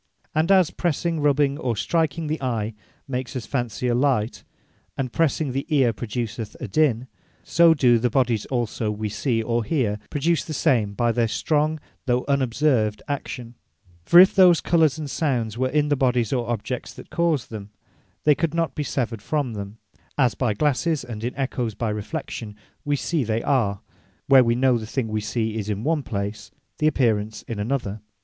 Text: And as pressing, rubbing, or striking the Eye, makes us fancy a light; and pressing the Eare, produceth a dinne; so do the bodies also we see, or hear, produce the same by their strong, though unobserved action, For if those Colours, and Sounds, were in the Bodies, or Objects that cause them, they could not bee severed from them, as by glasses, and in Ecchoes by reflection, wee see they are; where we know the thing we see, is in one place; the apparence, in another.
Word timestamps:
And 0.33 0.51
as 0.51 0.71
pressing, 0.71 1.19
rubbing, 1.19 1.59
or 1.59 1.75
striking 1.75 2.25
the 2.25 2.41
Eye, 2.41 2.73
makes 3.07 3.35
us 3.35 3.45
fancy 3.45 3.87
a 3.87 3.93
light; 3.93 4.43
and 4.97 5.13
pressing 5.13 5.51
the 5.51 5.67
Eare, 5.69 5.93
produceth 5.93 6.55
a 6.59 6.67
dinne; 6.67 7.05
so 7.43 7.75
do 7.75 7.99
the 7.99 8.09
bodies 8.09 8.47
also 8.47 8.89
we 8.89 9.09
see, 9.09 9.43
or 9.43 9.63
hear, 9.63 9.99
produce 10.09 10.43
the 10.43 10.55
same 10.55 10.95
by 10.95 11.11
their 11.11 11.27
strong, 11.27 11.79
though 12.07 12.25
unobserved 12.27 13.03
action, 13.07 13.53
For 14.03 14.19
if 14.19 14.33
those 14.33 14.59
Colours, 14.59 14.97
and 14.97 15.07
Sounds, 15.07 15.55
were 15.55 15.69
in 15.69 15.89
the 15.89 15.95
Bodies, 15.95 16.33
or 16.33 16.49
Objects 16.49 16.95
that 16.95 17.11
cause 17.11 17.45
them, 17.45 17.69
they 18.23 18.33
could 18.33 18.55
not 18.55 18.73
bee 18.73 18.81
severed 18.81 19.21
from 19.21 19.53
them, 19.53 19.77
as 20.17 20.33
by 20.33 20.55
glasses, 20.55 21.03
and 21.03 21.23
in 21.23 21.35
Ecchoes 21.35 21.75
by 21.75 21.91
reflection, 21.91 22.55
wee 22.83 22.95
see 22.95 23.23
they 23.23 23.43
are; 23.43 23.81
where 24.25 24.43
we 24.43 24.55
know 24.55 24.79
the 24.79 24.87
thing 24.87 25.09
we 25.09 25.21
see, 25.21 25.57
is 25.59 25.69
in 25.69 25.83
one 25.83 26.01
place; 26.01 26.49
the 26.79 26.87
apparence, 26.87 27.43
in 27.43 27.59
another. 27.59 28.01